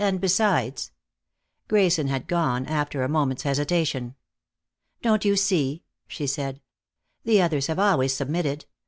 And 0.03 0.19
besides" 0.19 0.89
Grayson 1.67 2.07
had 2.07 2.25
gone, 2.27 2.65
after 2.65 3.03
a 3.03 3.07
moment's 3.07 3.43
hesitation. 3.43 4.15
"Don't 5.03 5.23
you 5.25 5.35
see?" 5.35 5.83
she 6.07 6.25
said. 6.25 6.59
"The 7.23 7.39
others 7.39 7.67
have 7.67 7.77
always 7.77 8.11
submitted. 8.11 8.65